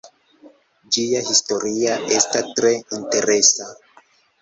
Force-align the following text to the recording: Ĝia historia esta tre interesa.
Ĝia 0.95 1.21
historia 1.27 1.99
esta 2.17 2.43
tre 2.59 2.75
interesa. 3.01 3.73